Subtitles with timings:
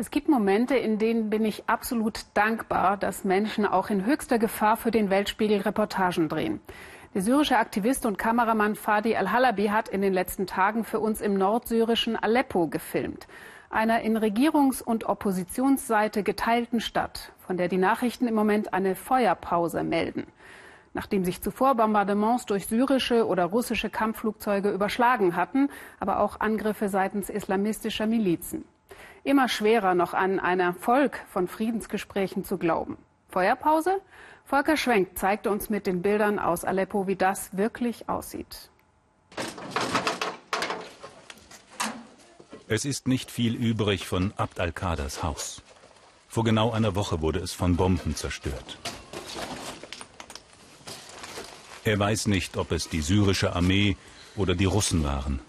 [0.00, 4.78] Es gibt Momente, in denen bin ich absolut dankbar, dass Menschen auch in höchster Gefahr
[4.78, 6.62] für den Weltspiegel Reportagen drehen.
[7.12, 11.34] Der syrische Aktivist und Kameramann Fadi al-Halabi hat in den letzten Tagen für uns im
[11.34, 13.28] nordsyrischen Aleppo gefilmt.
[13.68, 19.82] Einer in Regierungs- und Oppositionsseite geteilten Stadt, von der die Nachrichten im Moment eine Feuerpause
[19.82, 20.26] melden.
[20.94, 27.28] Nachdem sich zuvor Bombardements durch syrische oder russische Kampfflugzeuge überschlagen hatten, aber auch Angriffe seitens
[27.28, 28.64] islamistischer Milizen
[29.24, 32.96] immer schwerer noch an einen Erfolg von Friedensgesprächen zu glauben.
[33.28, 34.00] Feuerpause?
[34.44, 38.70] Volker Schwenk zeigte uns mit den Bildern aus Aleppo, wie das wirklich aussieht.
[42.66, 45.62] Es ist nicht viel übrig von Abd al-Qaders Haus.
[46.28, 48.78] Vor genau einer Woche wurde es von Bomben zerstört.
[51.84, 53.96] Er weiß nicht, ob es die syrische Armee
[54.36, 55.40] oder die Russen waren.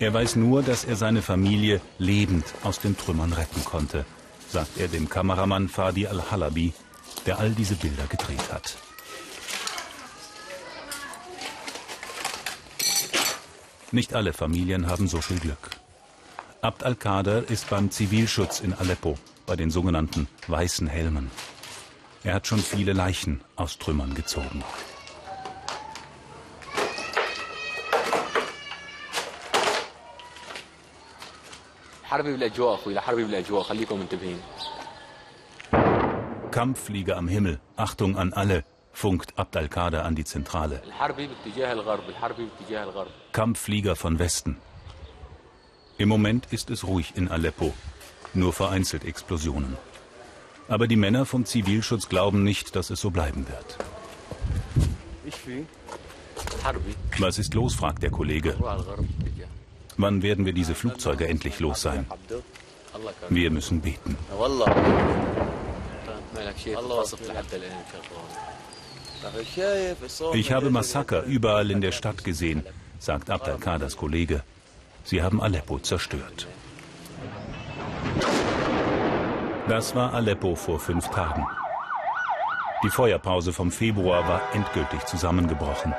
[0.00, 4.06] Er weiß nur, dass er seine Familie lebend aus den Trümmern retten konnte,
[4.48, 6.72] sagt er dem Kameramann Fadi al-Halabi,
[7.26, 8.78] der all diese Bilder gedreht hat.
[13.92, 15.68] Nicht alle Familien haben so viel Glück.
[16.62, 21.30] Abd al-Qader ist beim Zivilschutz in Aleppo, bei den sogenannten Weißen Helmen.
[22.24, 24.64] Er hat schon viele Leichen aus Trümmern gezogen.
[32.09, 34.39] حربي بالاجواء اخوي حربي بالاجواء خليكم منتبهين
[36.51, 38.63] Kampfflieger am Himmel, Achtung an alle,
[38.93, 40.81] funkt Abd al-Qader an die Zentrale.
[43.33, 44.57] Kampfflieger von Westen.
[45.97, 47.73] Im Moment ist es ruhig in Aleppo,
[48.33, 49.75] nur vereinzelt Explosionen.
[50.69, 53.77] Aber die Männer vom Zivilschutz glauben nicht, dass es so bleiben wird.
[57.19, 58.55] Was ist los, fragt der Kollege.
[60.00, 62.06] Wann werden wir diese Flugzeuge endlich los sein?
[63.28, 64.16] Wir müssen beten.
[70.32, 72.64] Ich habe Massaker überall in der Stadt gesehen,
[72.98, 74.42] sagt Abdel Kaders Kollege.
[75.04, 76.46] Sie haben Aleppo zerstört.
[79.68, 81.46] Das war Aleppo vor fünf Tagen.
[82.82, 85.94] Die Feuerpause vom Februar war endgültig zusammengebrochen.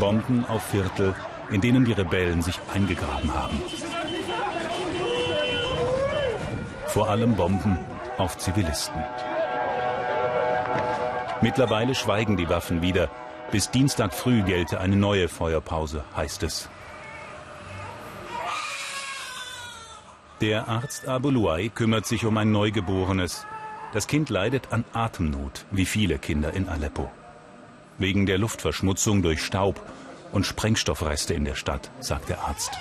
[0.00, 1.14] Bomben auf Viertel,
[1.50, 3.60] in denen die Rebellen sich eingegraben haben.
[6.86, 7.78] Vor allem Bomben
[8.18, 9.02] auf Zivilisten.
[11.40, 13.08] Mittlerweile schweigen die Waffen wieder.
[13.50, 16.68] Bis Dienstag früh gelte eine neue Feuerpause, heißt es.
[20.40, 23.46] Der Arzt Abuluai kümmert sich um ein Neugeborenes.
[23.92, 27.10] Das Kind leidet an Atemnot, wie viele Kinder in Aleppo.
[27.98, 29.80] Wegen der Luftverschmutzung durch Staub
[30.32, 32.72] und Sprengstoffreste in der Stadt, sagt der Arzt.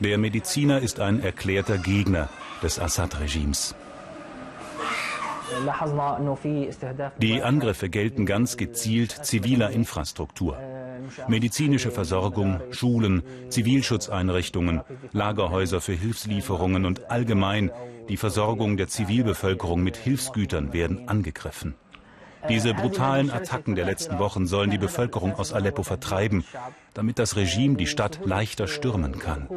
[0.00, 2.28] Der Mediziner ist ein erklärter Gegner
[2.62, 3.74] des Assad-Regimes.
[7.20, 10.58] Die Angriffe gelten ganz gezielt ziviler Infrastruktur.
[11.26, 17.70] Medizinische Versorgung, Schulen, Zivilschutzeinrichtungen, Lagerhäuser für Hilfslieferungen und allgemein
[18.08, 21.74] die Versorgung der Zivilbevölkerung mit Hilfsgütern werden angegriffen.
[22.48, 26.44] Diese brutalen Attacken der letzten Wochen sollen die Bevölkerung aus Aleppo vertreiben,
[26.94, 29.48] damit das Regime die Stadt leichter stürmen kann.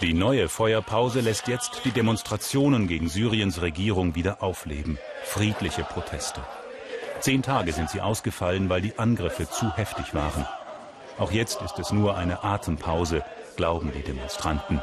[0.00, 4.98] Die neue Feuerpause lässt jetzt die Demonstrationen gegen Syriens Regierung wieder aufleben.
[5.24, 6.40] Friedliche Proteste.
[7.20, 10.44] Zehn Tage sind sie ausgefallen, weil die Angriffe zu heftig waren.
[11.18, 13.22] Auch jetzt ist es nur eine Atempause,
[13.56, 14.82] glauben die Demonstranten.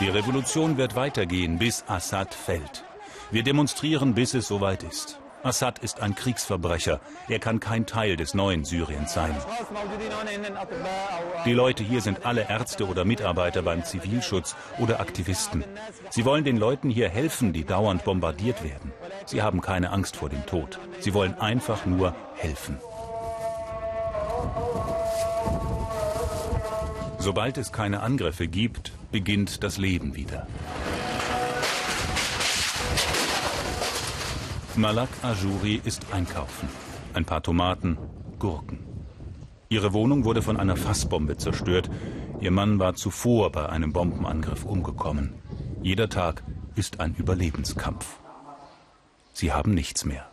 [0.00, 2.84] Die Revolution wird weitergehen, bis Assad fällt.
[3.30, 5.20] Wir demonstrieren, bis es soweit ist.
[5.44, 7.00] Assad ist ein Kriegsverbrecher.
[7.28, 9.36] Er kann kein Teil des neuen Syriens sein.
[11.44, 15.62] Die Leute hier sind alle Ärzte oder Mitarbeiter beim Zivilschutz oder Aktivisten.
[16.10, 18.92] Sie wollen den Leuten hier helfen, die dauernd bombardiert werden.
[19.26, 20.80] Sie haben keine Angst vor dem Tod.
[20.98, 22.78] Sie wollen einfach nur helfen.
[27.18, 30.48] Sobald es keine Angriffe gibt, beginnt das Leben wieder.
[34.74, 36.68] Malak Ajuri ist einkaufen.
[37.12, 37.96] Ein paar Tomaten,
[38.40, 38.80] Gurken.
[39.68, 41.88] Ihre Wohnung wurde von einer Fassbombe zerstört.
[42.40, 45.34] Ihr Mann war zuvor bei einem Bombenangriff umgekommen.
[45.80, 46.42] Jeder Tag
[46.74, 48.16] ist ein Überlebenskampf.
[49.32, 50.26] Sie haben nichts mehr.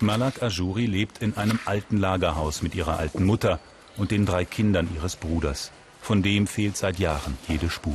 [0.00, 3.60] Malak Ajuri lebt in einem alten Lagerhaus mit ihrer alten Mutter
[4.00, 5.70] und den drei Kindern ihres Bruders.
[6.00, 7.94] Von dem fehlt seit Jahren jede Spur.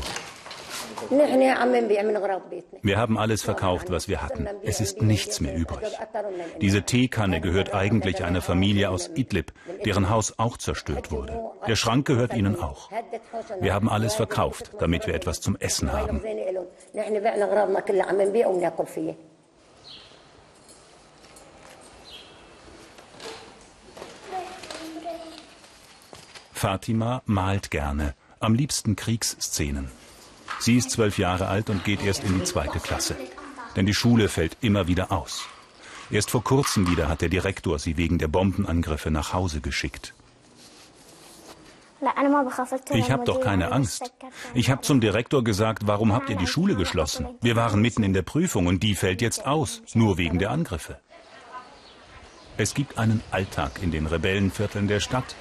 [2.81, 4.47] Wir haben alles verkauft, was wir hatten.
[4.63, 5.87] Es ist nichts mehr übrig.
[6.61, 9.51] Diese Teekanne gehört eigentlich einer Familie aus Idlib,
[9.83, 11.41] deren Haus auch zerstört wurde.
[11.67, 12.89] Der Schrank gehört ihnen auch.
[13.59, 16.21] Wir haben alles verkauft, damit wir etwas zum Essen haben.
[26.65, 29.87] Fatima malt gerne, am liebsten Kriegsszenen.
[30.59, 33.15] Sie ist zwölf Jahre alt und geht erst in die zweite Klasse.
[33.75, 35.47] Denn die Schule fällt immer wieder aus.
[36.09, 40.15] Erst vor kurzem wieder hat der Direktor sie wegen der Bombenangriffe nach Hause geschickt.
[42.89, 44.11] Ich habe doch keine Angst.
[44.55, 47.27] Ich habe zum Direktor gesagt, warum habt ihr die Schule geschlossen?
[47.41, 50.99] Wir waren mitten in der Prüfung und die fällt jetzt aus, nur wegen der Angriffe.
[52.57, 55.35] Es gibt einen Alltag in den Rebellenvierteln der Stadt,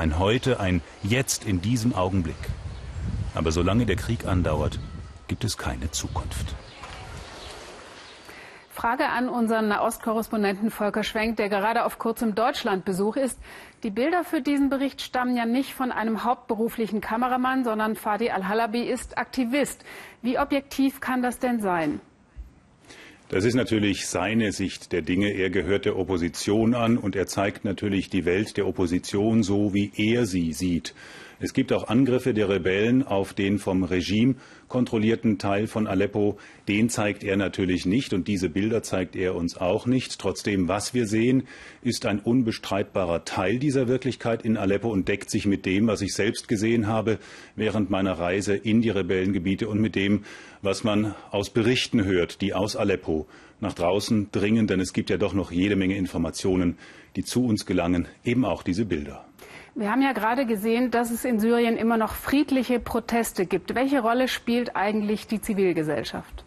[0.00, 2.34] ein Heute, ein Jetzt in diesem Augenblick.
[3.34, 4.80] Aber solange der Krieg andauert,
[5.28, 6.54] gibt es keine Zukunft.
[8.70, 13.38] Frage an unseren Nahostkorrespondenten Volker Schwenk, der gerade auf kurzem Deutschlandbesuch ist.
[13.82, 18.82] Die Bilder für diesen Bericht stammen ja nicht von einem hauptberuflichen Kameramann, sondern Fadi Al-Halabi
[18.84, 19.84] ist Aktivist.
[20.22, 22.00] Wie objektiv kann das denn sein?
[23.30, 25.32] Das ist natürlich seine Sicht der Dinge.
[25.32, 29.92] Er gehört der Opposition an und er zeigt natürlich die Welt der Opposition so, wie
[29.96, 30.94] er sie sieht.
[31.42, 34.34] Es gibt auch Angriffe der Rebellen auf den vom Regime
[34.68, 36.38] kontrollierten Teil von Aleppo.
[36.68, 40.18] Den zeigt er natürlich nicht und diese Bilder zeigt er uns auch nicht.
[40.18, 41.44] Trotzdem, was wir sehen,
[41.80, 46.12] ist ein unbestreitbarer Teil dieser Wirklichkeit in Aleppo und deckt sich mit dem, was ich
[46.12, 47.18] selbst gesehen habe
[47.56, 50.24] während meiner Reise in die Rebellengebiete und mit dem,
[50.60, 53.26] was man aus Berichten hört, die aus Aleppo
[53.60, 54.66] nach draußen dringen.
[54.66, 56.76] Denn es gibt ja doch noch jede Menge Informationen,
[57.16, 59.24] die zu uns gelangen, eben auch diese Bilder.
[59.74, 63.74] Wir haben ja gerade gesehen, dass es in Syrien immer noch friedliche Proteste gibt.
[63.74, 66.44] Welche Rolle spielt eigentlich die Zivilgesellschaft?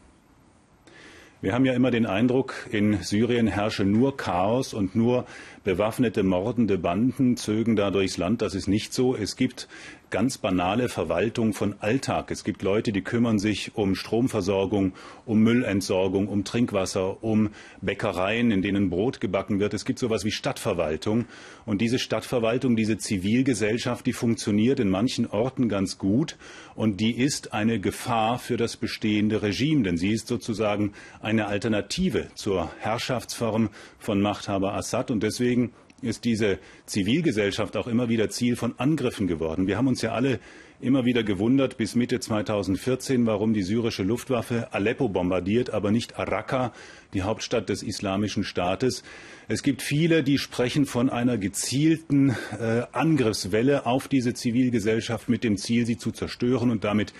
[1.43, 5.25] Wir haben ja immer den Eindruck, in Syrien herrsche nur Chaos und nur
[5.65, 8.41] bewaffnete, mordende Banden zögen da durchs Land.
[8.41, 9.13] Das ist nicht so.
[9.13, 9.67] Es gibt
[10.13, 12.29] ganz banale Verwaltung von Alltag.
[12.29, 14.93] Es gibt Leute, die kümmern sich um Stromversorgung,
[15.25, 17.49] um Müllentsorgung, um Trinkwasser, um
[17.81, 19.73] Bäckereien, in denen Brot gebacken wird.
[19.73, 21.25] Es gibt sowas wie Stadtverwaltung.
[21.65, 26.37] Und diese Stadtverwaltung, diese Zivilgesellschaft, die funktioniert in manchen Orten ganz gut.
[26.75, 32.27] Und die ist eine Gefahr für das bestehende Regime, denn sie ist sozusagen eine Alternative
[32.35, 35.09] zur Herrschaftsform von Machthaber Assad.
[35.09, 35.73] Und deswegen
[36.03, 39.67] ist diese Zivilgesellschaft auch immer wieder Ziel von Angriffen geworden.
[39.67, 40.39] Wir haben uns ja alle
[40.79, 46.73] immer wieder gewundert bis Mitte 2014, warum die syrische Luftwaffe Aleppo bombardiert, aber nicht Raqqa,
[47.13, 49.03] die Hauptstadt des Islamischen Staates.
[49.47, 55.57] Es gibt viele, die sprechen von einer gezielten äh, Angriffswelle auf diese Zivilgesellschaft mit dem
[55.57, 57.13] Ziel, sie zu zerstören und damit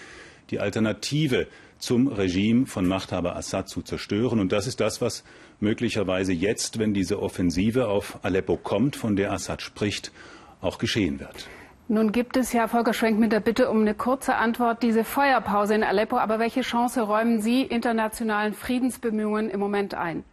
[0.52, 1.48] die Alternative
[1.84, 4.40] zum Regime von Machthaber Assad zu zerstören.
[4.40, 5.24] Und das ist das, was
[5.60, 10.12] möglicherweise jetzt, wenn diese Offensive auf Aleppo kommt, von der Assad spricht,
[10.62, 11.48] auch geschehen wird.
[11.90, 15.76] Nun gibt es ja, Volker Schwenk, mit der Bitte um eine kurze Antwort, diese Feuerpause
[15.76, 16.18] in Aleppo.
[16.18, 20.24] Aber welche Chance räumen Sie internationalen Friedensbemühungen im Moment ein?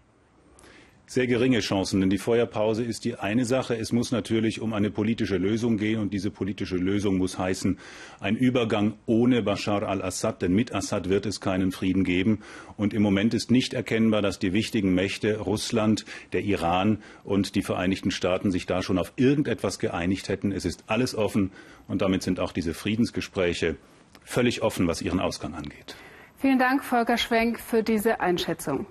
[1.10, 3.76] Sehr geringe Chancen, denn die Feuerpause ist die eine Sache.
[3.76, 7.80] Es muss natürlich um eine politische Lösung gehen und diese politische Lösung muss heißen,
[8.20, 12.42] ein Übergang ohne Bashar al-Assad, denn mit Assad wird es keinen Frieden geben.
[12.76, 17.62] Und im Moment ist nicht erkennbar, dass die wichtigen Mächte Russland, der Iran und die
[17.62, 20.52] Vereinigten Staaten sich da schon auf irgendetwas geeinigt hätten.
[20.52, 21.50] Es ist alles offen
[21.88, 23.74] und damit sind auch diese Friedensgespräche
[24.22, 25.96] völlig offen, was ihren Ausgang angeht.
[26.38, 28.86] Vielen Dank, Volker Schwenk, für diese Einschätzung.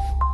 [0.00, 0.29] you